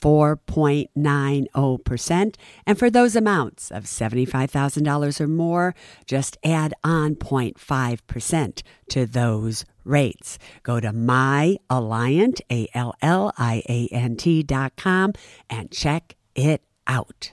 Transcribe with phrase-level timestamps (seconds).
[0.00, 2.34] 4.90%.
[2.66, 5.74] And for those amounts of $75,000 or more,
[6.06, 10.38] just add on 0.5% to those rates.
[10.62, 15.12] Go to myalliant, A-L-L-I-A-N-T dot com
[15.48, 17.32] and check it out.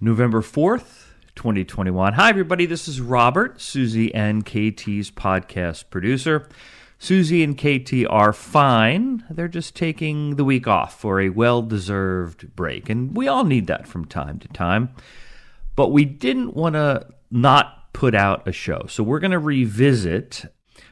[0.00, 1.04] November 4th,
[1.36, 2.14] 2021.
[2.14, 2.66] Hi, everybody.
[2.66, 6.48] This is Robert, Suze and KT's podcast producer.
[7.02, 9.24] Suze and KT are fine.
[9.28, 12.88] They're just taking the week off for a well deserved break.
[12.88, 14.90] And we all need that from time to time.
[15.74, 18.86] But we didn't want to not put out a show.
[18.88, 20.44] So we're going to revisit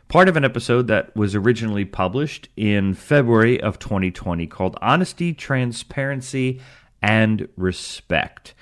[0.09, 6.61] part of an episode that was originally published in February of 2020 called Honesty, Transparency,
[7.00, 8.55] and Respect.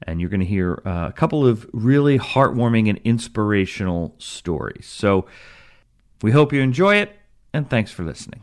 [0.00, 4.86] And you're going to hear uh, a couple of really heartwarming and inspirational stories.
[4.86, 5.26] So
[6.24, 7.14] we hope you enjoy it,
[7.52, 8.40] and thanks for listening.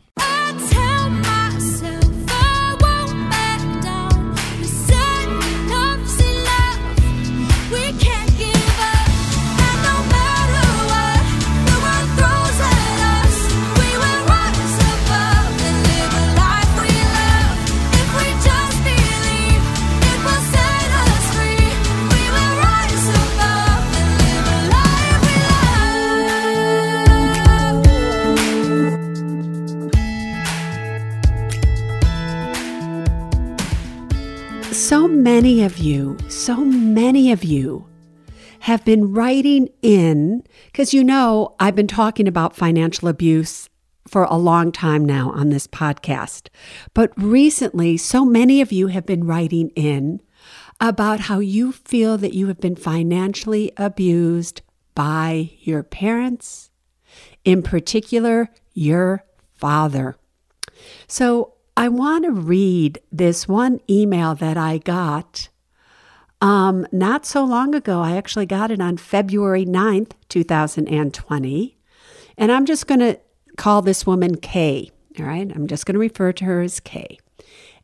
[35.52, 37.86] Many of you, so many of you
[38.60, 43.68] have been writing in because you know I've been talking about financial abuse
[44.08, 46.48] for a long time now on this podcast.
[46.94, 50.22] But recently, so many of you have been writing in
[50.80, 54.62] about how you feel that you have been financially abused
[54.94, 56.70] by your parents,
[57.44, 60.16] in particular, your father.
[61.06, 65.48] So I want to read this one email that I got
[66.42, 68.00] um, not so long ago.
[68.00, 71.78] I actually got it on February 9th, 2020.
[72.36, 73.18] And I'm just going to
[73.56, 74.90] call this woman Kay.
[75.20, 75.50] All right.
[75.54, 77.18] I'm just going to refer to her as Kay.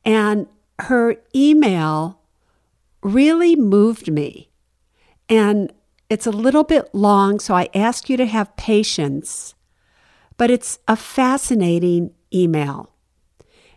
[0.04, 0.48] And
[0.80, 2.20] her email
[3.00, 4.50] really moved me.
[5.28, 5.72] And
[6.10, 9.54] it's a little bit long, so I ask you to have patience.
[10.36, 12.92] But it's a fascinating email.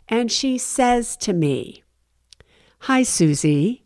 [0.08, 1.84] And she says to me,
[2.86, 3.81] Hi, Suze.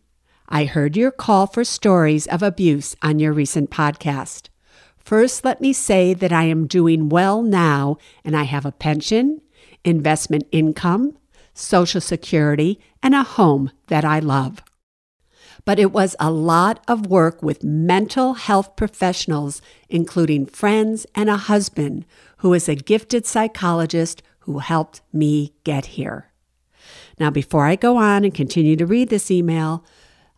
[0.47, 4.50] I heard your call for stories of abuse on your recent podcast.
[4.97, 9.41] First, let me say that I am doing well now and I have a pension,
[9.84, 11.17] investment income,
[11.53, 14.61] Social Security, and a home that I love.
[15.63, 21.38] But it was a lot of work with mental health professionals, including friends and a
[21.38, 22.05] husband
[22.38, 26.31] who is a gifted psychologist who helped me get here.
[27.19, 29.84] Now, before I go on and continue to read this email,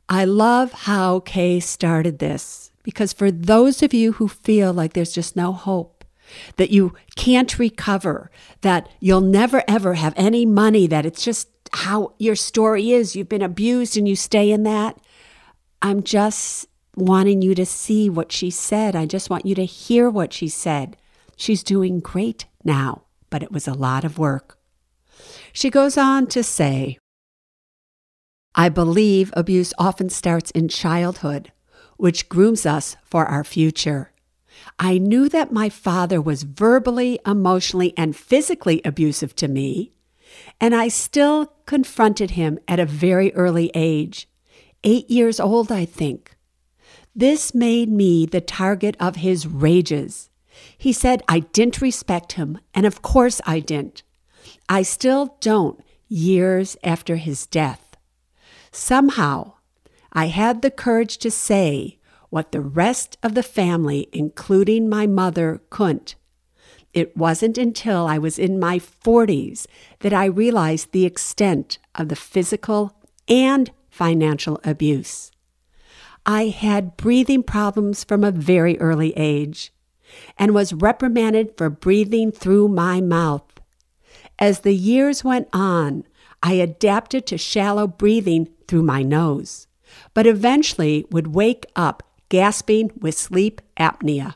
[0.09, 5.11] I love how Kay started this because for those of you who feel like there's
[5.11, 6.05] just no hope,
[6.57, 8.29] that you can't recover,
[8.61, 13.29] that you'll never ever have any money, that it's just how your story is, you've
[13.29, 14.97] been abused and you stay in that,
[15.81, 18.95] I'm just wanting you to see what she said.
[18.95, 20.97] I just want you to hear what she said.
[21.35, 24.57] She's doing great now but it was a lot of work.
[25.53, 26.97] She goes on to say,
[28.59, 31.51] I believe abuse often starts in childhood,
[31.97, 34.11] which grooms us for our future.
[34.79, 39.91] I knew that my father was verbally, emotionally, and physically abusive to me,
[40.59, 44.27] and I still confronted him at a very early age,
[44.83, 46.35] eight years old, I think.
[47.15, 50.31] This made me the target of his rages.
[50.75, 54.01] He said I didn't respect him, and of course I didn't.
[54.67, 57.86] I still don't, years after his death.
[58.77, 59.53] Somehow,
[60.13, 61.97] I had the courage to say
[62.29, 66.13] what the rest of the family, including my mother, couldn't.
[66.93, 69.65] It wasn't until I was in my 40s
[70.01, 72.95] that I realized the extent of the physical
[73.27, 75.31] and financial abuse.
[76.23, 79.73] I had breathing problems from a very early age
[80.37, 83.59] and was reprimanded for breathing through my mouth.
[84.37, 86.03] As the years went on,
[86.43, 89.67] I adapted to shallow breathing through my nose,
[90.13, 94.35] but eventually would wake up gasping with sleep apnea.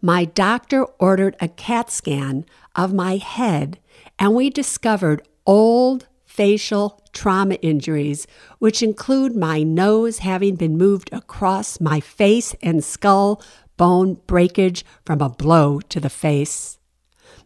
[0.00, 2.44] My doctor ordered a CAT scan
[2.74, 3.78] of my head,
[4.18, 8.26] and we discovered old facial trauma injuries,
[8.58, 13.42] which include my nose having been moved across my face and skull,
[13.76, 16.78] bone breakage from a blow to the face.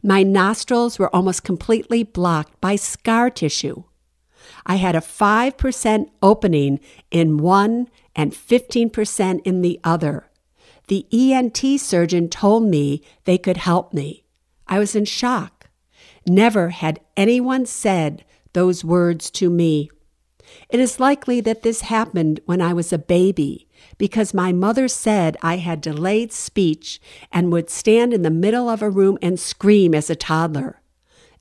[0.02, 3.84] My nostrils were almost completely blocked by scar tissue.
[4.66, 6.80] I had a 5% opening
[7.10, 10.30] in one and 15% in the other.
[10.88, 14.24] The ENT surgeon told me they could help me.
[14.66, 15.68] I was in shock.
[16.26, 19.90] Never had anyone said those words to me.
[20.68, 23.68] It is likely that this happened when I was a baby
[23.98, 27.00] because my mother said I had delayed speech
[27.32, 30.80] and would stand in the middle of a room and scream as a toddler.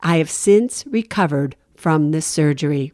[0.01, 2.93] I have since recovered from this surgery.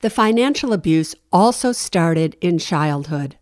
[0.00, 3.36] The financial abuse also started in childhood.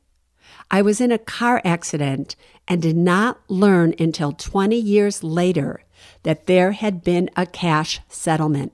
[0.71, 5.83] I was in a car accident and did not learn until 20 years later
[6.25, 8.73] that there had been a cash settlement.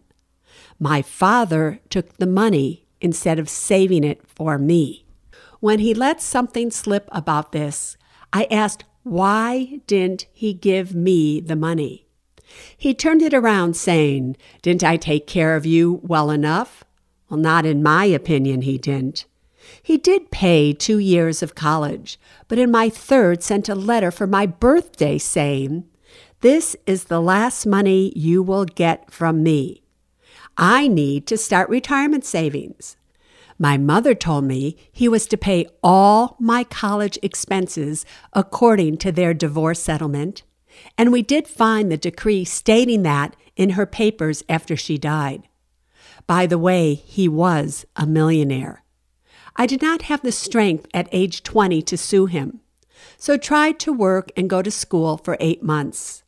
[0.79, 5.04] My father took the money instead of saving it for me.
[5.64, 7.96] When he let something slip about this,
[8.34, 12.06] I asked, why didn't he give me the money?
[12.76, 16.84] He turned it around, saying, Didn't I take care of you well enough?
[17.31, 19.25] Well, not in my opinion, he didn't.
[19.82, 24.26] He did pay two years of college, but in my third sent a letter for
[24.26, 25.84] my birthday saying,
[26.43, 29.82] This is the last money you will get from me.
[30.58, 32.99] I need to start retirement savings.
[33.64, 39.32] My mother told me he was to pay all my college expenses according to their
[39.32, 40.43] divorce settlement,
[40.99, 45.44] and we did find the decree stating that in her papers after she died.
[46.26, 48.84] By the way, he was a millionaire.
[49.56, 52.61] I did not have the strength at age 20 to sue him,
[53.16, 56.24] so tried to work and go to school for eight months.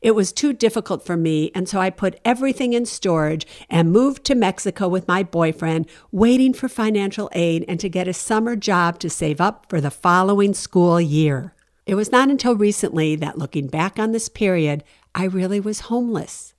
[0.00, 4.24] It was too difficult for me, and so I put everything in storage and moved
[4.24, 8.98] to Mexico with my boyfriend, waiting for financial aid and to get a summer job
[9.00, 11.54] to save up for the following school year.
[11.86, 14.82] It was not until recently that, looking back on this period,
[15.14, 16.54] I really was homeless.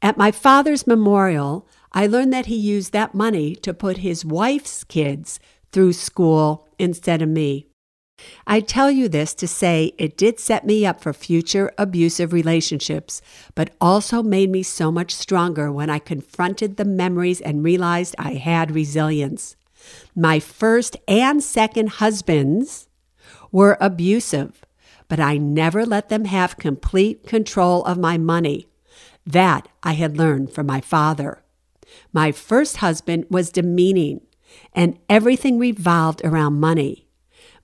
[0.00, 4.82] At my father's memorial, I learned that he used that money to put his wife's
[4.82, 5.38] kids
[5.72, 7.68] through school instead of me.
[8.46, 13.22] I tell you this to say it did set me up for future abusive relationships,
[13.54, 18.34] but also made me so much stronger when I confronted the memories and realized I
[18.34, 19.56] had resilience.
[20.14, 22.88] My first and second husbands
[23.50, 24.64] were abusive,
[25.08, 28.68] but I never let them have complete control of my money.
[29.26, 31.42] That I had learned from my father.
[32.12, 34.22] My first husband was demeaning,
[34.74, 37.06] and everything revolved around money.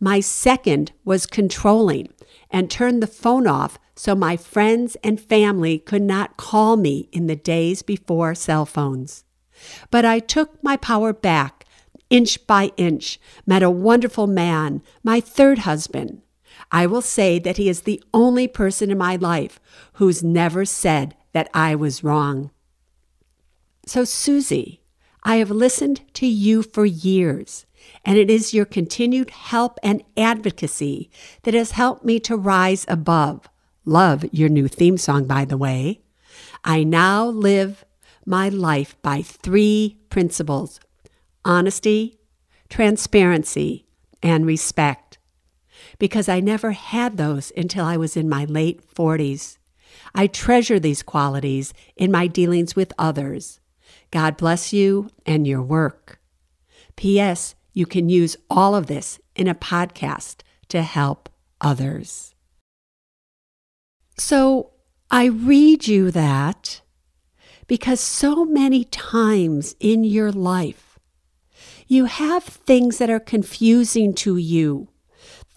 [0.01, 2.09] My second was controlling
[2.51, 7.27] and turned the phone off so my friends and family could not call me in
[7.27, 9.25] the days before cell phones.
[9.91, 11.65] But I took my power back
[12.11, 16.23] inch by inch, met a wonderful man, my third husband.
[16.73, 19.61] I will say that he is the only person in my life
[19.95, 22.51] who's never said that I was wrong.
[23.87, 24.79] So, Suze,
[25.23, 27.67] I have listened to you for years
[28.05, 31.11] and it is your continued help and advocacy
[31.43, 33.49] that has helped me to rise above.
[33.85, 36.01] Love your new theme song, by the way.
[36.65, 37.85] I now live
[38.27, 40.81] my life by three principles
[41.45, 42.19] honesty,
[42.69, 43.87] transparency,
[44.23, 45.19] and respect.
[45.99, 49.57] Because I never had those until I was in my late 40s.
[50.15, 53.61] I treasure these qualities in my dealings with others.
[54.11, 56.21] God bless you and your work.
[56.97, 57.55] P.S.
[57.79, 61.29] You can use all of this in a podcast to help
[61.61, 62.35] others.
[64.17, 64.73] So
[65.13, 66.81] I read you that
[67.69, 70.99] because so many times in your life,
[71.87, 74.89] you have things that are confusing to you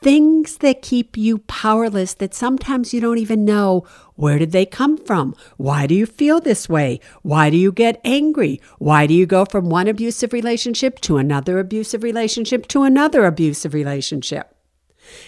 [0.02, 4.98] things that keep you powerless that sometimes you don't even know where did they come
[4.98, 5.36] from?
[5.58, 7.00] Why do you feel this way?
[7.22, 8.60] Why do you get angry?
[8.80, 13.76] Why do you go from one abusive relationship to another abusive relationship to another abusive
[13.76, 14.56] relationship?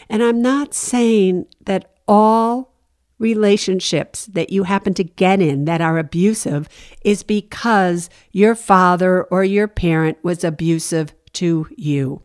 [0.10, 2.74] And I'm not saying that all
[3.20, 6.68] relationships that you happen to get in that are abusive
[7.04, 12.24] is because your father or your parent was abusive to you.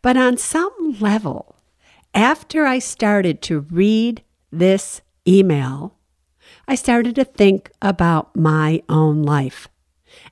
[0.00, 1.55] But on some level,
[2.16, 5.98] after I started to read this email,
[6.66, 9.68] I started to think about my own life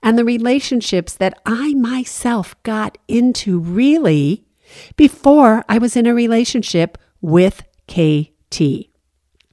[0.03, 4.47] and the relationships that I myself got into really
[4.97, 8.89] before I was in a relationship with KT.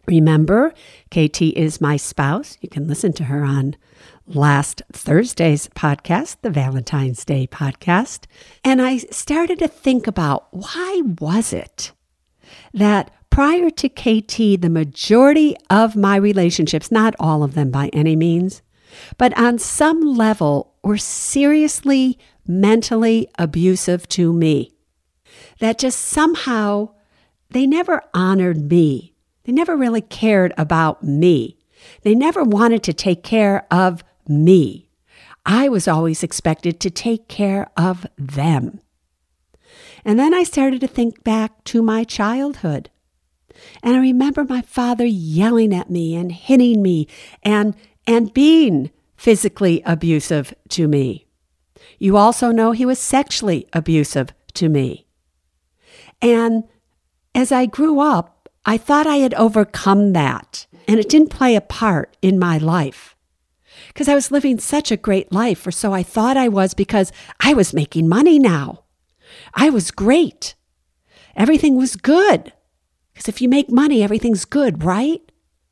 [0.07, 0.73] Remember,
[1.09, 2.57] KT is my spouse.
[2.61, 3.75] You can listen to her on
[4.25, 8.23] last Thursday's podcast, the Valentine's Day podcast.
[8.63, 11.91] And I started to think about why was it
[12.73, 18.15] that prior to KT, the majority of my relationships, not all of them by any
[18.15, 18.61] means,
[19.17, 24.73] but on some level were seriously mentally abusive to me.
[25.59, 26.89] That just somehow
[27.49, 29.13] they never honored me.
[29.43, 31.57] They never really cared about me.
[32.03, 34.89] They never wanted to take care of me.
[35.45, 38.79] I was always expected to take care of them.
[40.03, 42.89] And then I started to think back to my childhood.
[43.83, 47.07] And I remember my father yelling at me and hitting me
[47.43, 47.75] and,
[48.07, 51.27] and being physically abusive to me.
[51.99, 55.05] You also know he was sexually abusive to me.
[56.21, 56.63] And
[57.33, 61.61] as I grew up, I thought I had overcome that, and it didn't play a
[61.61, 63.15] part in my life.
[63.87, 67.11] Because I was living such a great life, or so I thought I was, because
[67.39, 68.83] I was making money now.
[69.53, 70.55] I was great.
[71.35, 72.53] Everything was good.
[73.13, 75.21] Because if you make money, everything's good, right?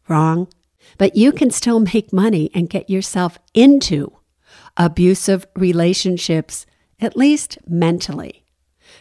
[0.08, 0.48] Wrong.
[0.98, 4.14] But you can still make money and get yourself into
[4.78, 6.66] abusive relationships,
[7.00, 8.46] at least mentally.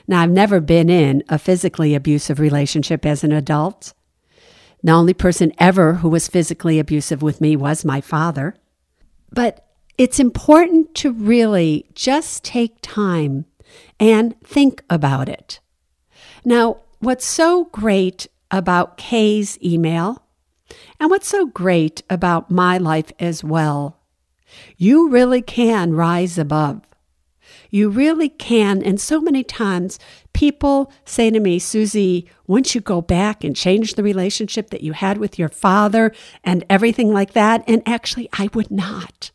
[0.07, 3.93] Now, I've never been in a physically abusive relationship as an adult.
[4.83, 8.55] The only person ever who was physically abusive with me was my father.
[9.31, 9.67] But
[9.97, 13.45] it's important to really just take time
[14.01, 15.61] and think about it.
[16.45, 20.23] Now, what's so great about Kay's email
[21.01, 23.99] and what's so great about my life as well,
[24.77, 26.83] you really can rise above.
[27.71, 28.83] You really can.
[28.83, 29.99] And so many times
[30.33, 34.93] people say to me, Suze, once you go back and change the relationship that you
[34.93, 36.13] had with your father
[36.43, 37.63] and everything like that?
[37.67, 39.31] And actually, I would not.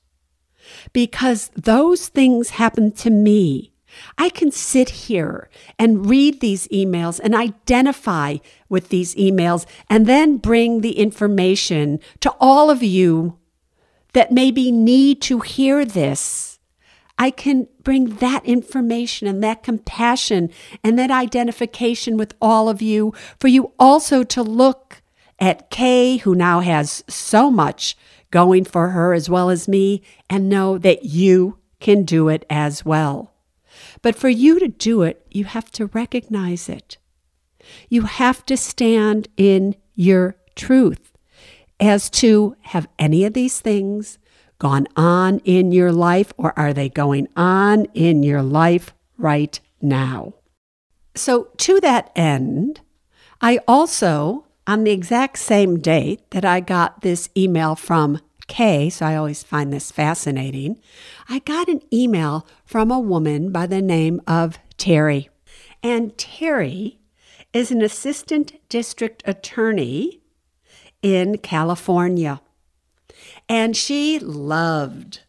[0.93, 3.73] Because those things happened to me.
[4.18, 8.38] I can sit here and read these emails and identify
[8.70, 13.38] with these emails and then bring the information to all of you
[14.14, 16.54] that maybe need to hear this
[17.18, 20.50] I can bring that information and that compassion
[20.84, 25.02] and that identification with all of you for you also to look
[25.40, 27.98] at Kay, who now has so much
[28.32, 32.84] going for her as well as me, and know that you can do it as
[32.84, 33.33] well.
[34.02, 36.98] But for you to do it, you have to recognize it.
[37.90, 41.14] You have to stand in your truth
[41.80, 44.18] as to have any of these things
[44.60, 50.34] gone on in your life or are they going on in your life right now?
[51.16, 52.82] So, to that end,
[53.42, 59.06] I also, on the exact same date that I got this email from Kay, so
[59.06, 60.80] I always find this fascinating,
[61.30, 65.30] I got an email from a woman by the name of Terry.
[65.84, 66.98] And Terry
[67.53, 70.22] is an assistant district attorney
[71.03, 72.42] in California.
[73.48, 75.20] And she loved,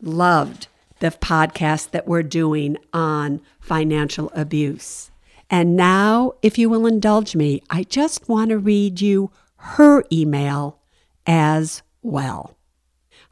[0.00, 0.68] loved
[1.00, 5.10] the podcast that we're doing on financial abuse.
[5.50, 10.78] And now, if you will indulge me, I just want to read you her email
[11.26, 12.56] as well.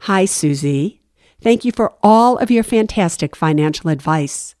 [0.01, 0.99] Hi, Suze.
[1.43, 4.55] Thank you for all of your fantastic financial advice.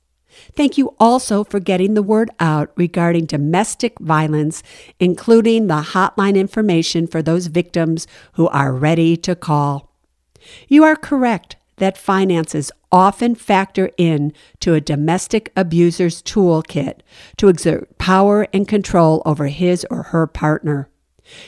[0.53, 4.61] Thank you also for getting the word out regarding domestic violence,
[4.99, 9.95] including the hotline information for those victims who are ready to call.
[10.67, 16.99] You are correct that finances often factor in to a domestic abuser's toolkit
[17.37, 20.89] to exert power and control over his or her partner.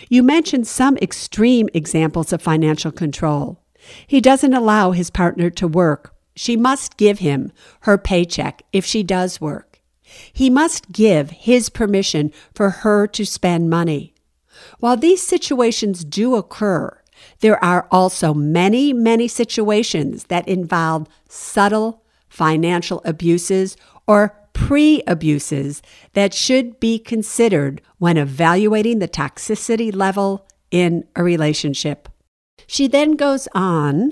[0.08, 3.60] You mentioned some extreme examples of financial control.
[4.08, 7.52] He doesn't allow his partner to work she must give him
[7.82, 9.80] her paycheck if she does work.
[10.32, 14.14] He must give his permission for her to spend money.
[14.80, 17.02] While these situations do occur,
[17.40, 23.78] there are also many, many situations that involve subtle financial abuses
[24.08, 25.82] or pre abuses
[26.14, 32.10] that should be considered when evaluating the toxicity level in a relationship.
[32.68, 34.12] She then goes on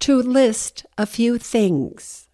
[0.00, 2.28] to list a few things.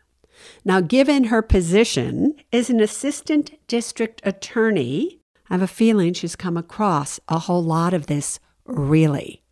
[0.64, 6.56] Now, given her position as an assistant district attorney, I have a feeling she's come
[6.56, 9.42] across a whole lot of this really.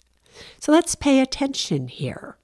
[0.61, 2.37] So let's pay attention here.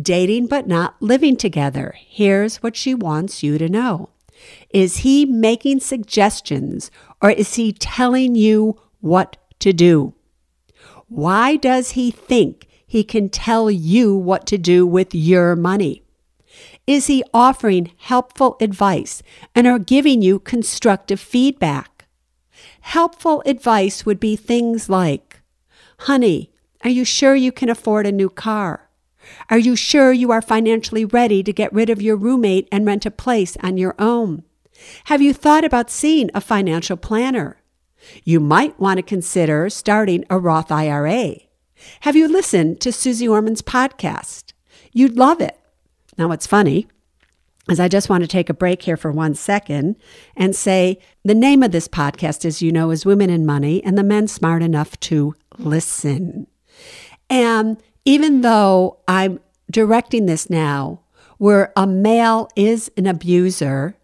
[0.00, 1.94] Dating but not living together.
[1.98, 4.10] Here's what she wants you to know.
[4.70, 10.14] Is he making suggestions or is he telling you what to do?
[11.10, 16.04] Why does he think he can tell you what to do with your money?
[16.86, 19.20] Is he offering helpful advice
[19.52, 22.06] and are giving you constructive feedback?
[22.82, 25.42] Helpful advice would be things like,
[25.98, 26.52] Honey,
[26.84, 28.88] are you sure you can afford a new car?
[29.50, 33.04] Are you sure you are financially ready to get rid of your roommate and rent
[33.04, 34.44] a place on your own?
[35.06, 37.59] Have you thought about seeing a financial planner?
[38.24, 41.36] You might want to consider starting a Roth IRA.
[42.00, 44.52] Have you listened to Suze Orman's podcast?
[44.92, 45.58] You'd love it.
[46.18, 46.86] Now, what's funny
[47.70, 49.96] is I just want to take a break here for one second
[50.36, 53.96] and say the name of this podcast, as you know, is Women and Money, and
[53.96, 56.46] the men smart enough to listen.
[57.28, 59.40] And even though I'm
[59.70, 61.00] directing this now
[61.38, 63.96] where a male is an abuser,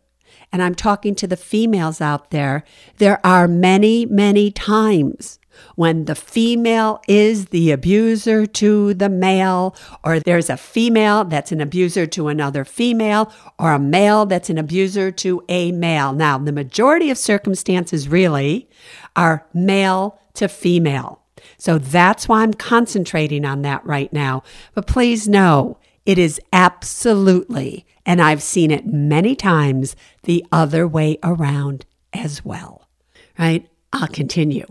[0.52, 2.64] and I'm talking to the females out there,
[2.98, 5.38] there are many, many times
[5.74, 9.74] when the female is the abuser to the male,
[10.04, 14.58] or there's a female that's an abuser to another female, or a male that's an
[14.58, 16.12] abuser to a male.
[16.12, 18.68] Now, the majority of circumstances really
[19.14, 21.22] are male to female.
[21.58, 24.42] So that's why I'm concentrating on that right now.
[24.74, 31.18] But please know it is absolutely, and I've seen it many times, the other way
[31.22, 32.88] around as well.
[33.38, 33.68] Right?
[33.92, 34.66] I'll continue.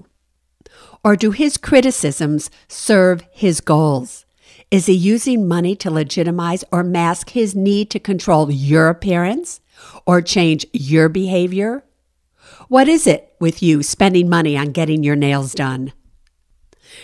[1.04, 4.25] Or do his criticisms serve his goals?
[4.72, 9.62] Is he using money to legitimize or mask his need to control your appearance
[10.08, 11.84] or change your behavior?
[12.68, 15.94] What is it with you spending money on getting your nails done?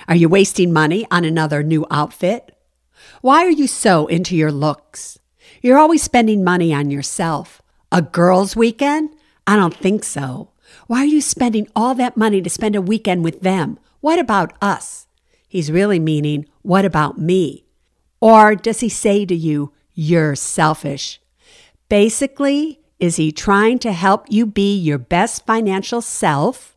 [0.07, 2.55] Are you wasting money on another new outfit?
[3.21, 5.19] Why are you so into your looks?
[5.61, 7.61] You're always spending money on yourself.
[7.91, 9.11] A girls' weekend?
[9.45, 10.49] I don't think so.
[10.87, 13.77] Why are you spending all that money to spend a weekend with them?
[13.99, 15.05] What about us?
[15.47, 17.65] He's really meaning, what about me?
[18.19, 21.21] Or does he say to you, you're selfish?
[21.89, 26.75] Basically, is he trying to help you be your best financial self?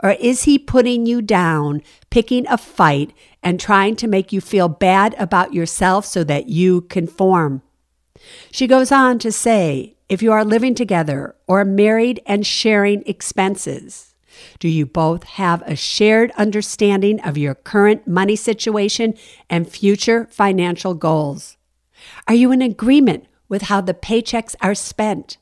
[0.00, 4.68] Or is he putting you down, picking a fight, and trying to make you feel
[4.68, 7.62] bad about yourself so that you conform?
[8.50, 14.14] She goes on to say if you are living together or married and sharing expenses,
[14.58, 19.14] do you both have a shared understanding of your current money situation
[19.48, 21.56] and future financial goals?
[22.26, 25.36] Are you in agreement with how the paychecks are spent?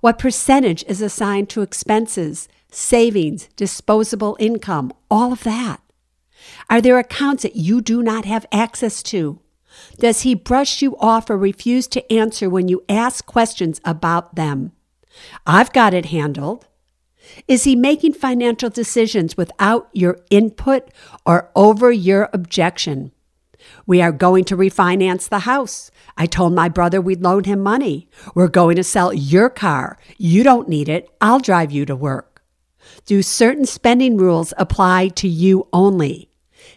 [0.00, 5.80] What percentage is assigned to expenses, savings, disposable income, all of that?
[6.70, 9.40] Are there accounts that you do not have access to?
[9.98, 14.72] Does he brush you off or refuse to answer when you ask questions about them?
[15.46, 16.66] I've got it handled.
[17.48, 20.88] Is he making financial decisions without your input
[21.24, 23.12] or over your objection?
[23.86, 25.90] We are going to refinance the house.
[26.16, 28.08] I told my brother we'd loan him money.
[28.34, 29.98] We're going to sell your car.
[30.18, 31.08] You don't need it.
[31.20, 32.42] I'll drive you to work.
[33.06, 36.30] Do certain spending rules apply to you only?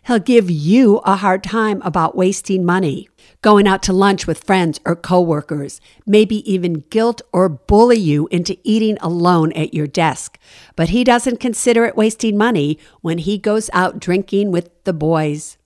[0.08, 3.10] He'll give you a hard time about wasting money,
[3.42, 8.58] going out to lunch with friends or coworkers, maybe even guilt or bully you into
[8.64, 10.40] eating alone at your desk.
[10.78, 15.58] But he doesn't consider it wasting money when he goes out drinking with the boys.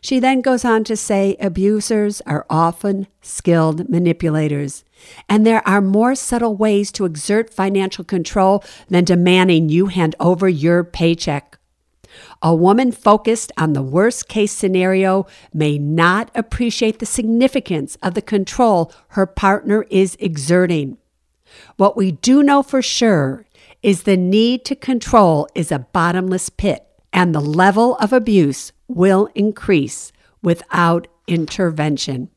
[0.00, 4.84] She then goes on to say abusers are often skilled manipulators,
[5.28, 10.48] and there are more subtle ways to exert financial control than demanding you hand over
[10.48, 11.56] your paycheck.
[12.42, 18.22] A woman focused on the worst case scenario may not appreciate the significance of the
[18.22, 20.96] control her partner is exerting.
[21.76, 23.46] What we do know for sure
[23.82, 29.28] is the need to control is a bottomless pit, and the level of abuse will
[29.34, 32.30] increase without intervention.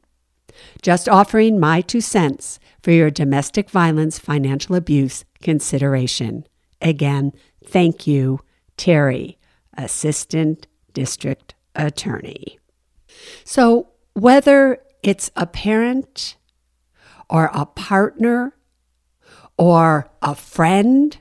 [0.82, 6.46] Just offering my two cents for your domestic violence financial abuse consideration.
[6.82, 7.34] Again,
[7.66, 8.40] thank you,
[8.78, 9.38] Terry.
[9.78, 12.60] Assistant District Attorney.
[13.44, 16.36] So, whether it's a parent
[17.30, 18.56] or a partner
[19.58, 21.18] or a friend,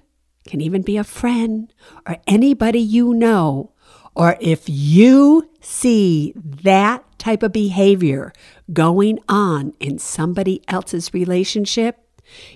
[0.47, 1.73] can even be a friend
[2.07, 3.73] or anybody you know,
[4.15, 8.33] or if you see that type of behavior
[8.73, 11.99] going on in somebody else's relationship,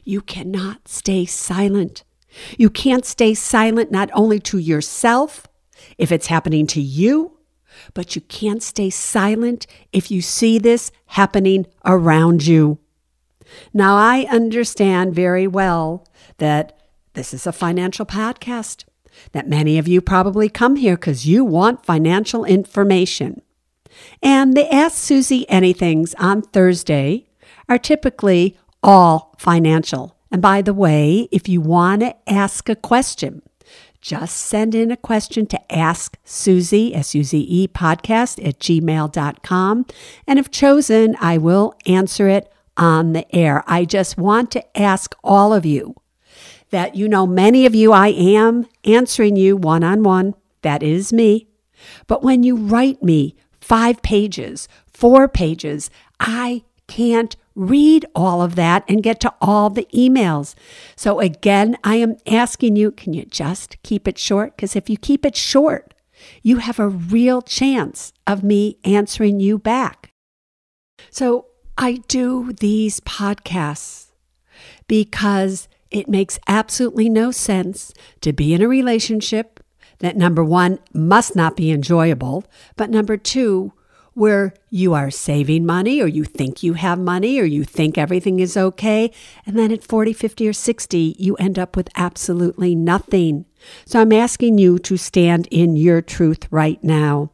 [0.04, 2.04] you cannot stay silent.
[2.58, 5.46] You can't stay silent not only to yourself,
[5.98, 7.38] if it's happening to you,
[7.94, 12.78] but you can't stay silent if you see this happening around you.
[13.72, 16.06] Now, I understand very well
[16.38, 16.78] that
[17.14, 18.84] this is a financial podcast.
[19.32, 23.42] that many of you probably come here because you want financial information.
[24.22, 27.26] And the Ask Suze Anythings on Thursday
[27.68, 30.16] are typically all financial.
[30.30, 33.42] And by the way, if you want to ask a question,
[34.06, 39.86] just send in a question to Ask Suze, S U Z E podcast at gmail.com.
[40.28, 43.64] And if chosen, I will answer it on the air.
[43.66, 45.96] I just want to ask all of you
[46.70, 50.36] that you know many of you I am answering you one on one.
[50.62, 51.48] That is me.
[52.06, 55.90] But when you write me five pages, four pages,
[56.20, 60.54] I can't read all of that and get to all the emails.
[60.94, 64.54] So again, I am asking you, can you just keep it short?
[64.54, 65.94] Because if you keep it short,
[66.42, 70.10] you have a real chance of me answering you back.
[71.10, 71.46] So
[71.78, 74.12] I do these podcasts
[74.86, 79.60] because it makes absolutely no sense to be in a relationship
[79.98, 82.44] that number one must not be enjoyable,
[82.76, 83.72] but number two,
[84.16, 88.40] where you are saving money or you think you have money or you think everything
[88.40, 89.12] is okay.
[89.44, 93.44] And then at 40, 50, or 60, you end up with absolutely nothing.
[93.84, 97.30] So I'm asking you to stand in your truth right now.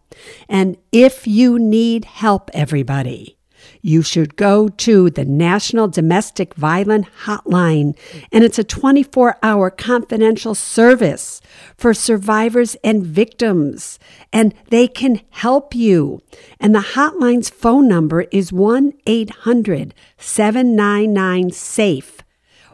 [0.49, 3.39] And if you need help, everybody,
[3.83, 7.97] you should go to the National Domestic Violence Hotline,
[8.31, 11.41] and it's a 24 hour confidential service
[11.77, 13.99] for survivors and victims,
[14.33, 16.23] and they can help you.
[16.61, 22.22] And the hotline's phone number is 1 800 799 SAFE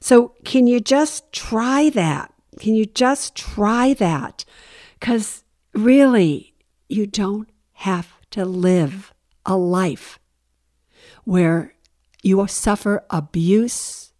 [0.01, 2.33] So, can you just try that?
[2.59, 4.45] Can you just try that?
[4.99, 5.43] Because
[5.73, 6.53] really,
[6.87, 9.13] you don't have to live
[9.45, 10.17] a life
[11.25, 11.73] where
[12.21, 14.13] you suffer abuse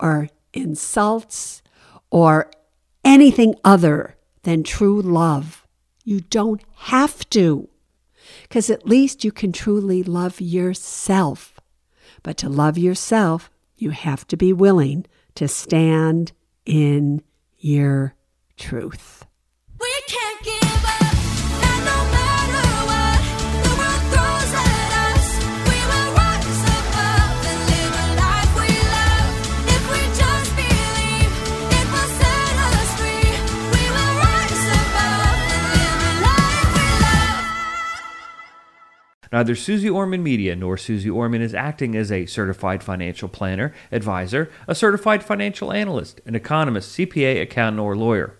[0.00, 1.62] or insults
[2.10, 2.50] or
[3.08, 5.66] anything other than true love.
[6.04, 7.68] You don't have to,
[8.42, 11.58] because at least you can truly love yourself.
[12.22, 16.32] But to love yourself, you have to be willing to stand
[16.66, 17.22] in
[17.58, 18.14] your
[18.58, 19.24] truth.
[19.80, 20.57] We can't give
[39.32, 44.50] Neither Suze Orman Media nor Suze Orman is acting as a certified financial planner, advisor,
[44.66, 48.34] a certified financial analyst, an economist, CPA, accountant, or lawyer.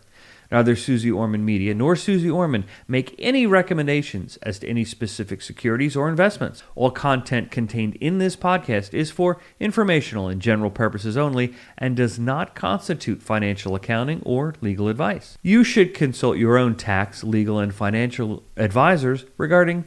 [0.50, 5.94] Neither Suze Orman Media nor Suze Orman make any recommendations as to any specific securities
[5.94, 6.62] or investments.
[6.74, 12.18] All content contained in this podcast is for informational and general purposes only and does
[12.18, 15.36] not constitute financial accounting or legal advice.
[15.42, 19.86] You should consult your own tax, legal, and financial advisors regarding